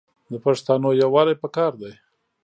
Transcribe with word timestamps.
د 0.31 0.33
پښتانو 0.45 0.89
یوالي 1.03 1.35
پکار 1.41 1.71
دی. 1.81 1.93